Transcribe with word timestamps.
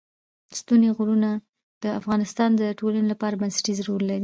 ستوني 0.59 0.89
غرونه 0.97 1.29
د 1.83 1.85
افغانستان 1.99 2.49
د 2.61 2.63
ټولنې 2.79 3.07
لپاره 3.11 3.39
بنسټيز 3.41 3.77
رول 3.87 4.03
لري. 4.11 4.19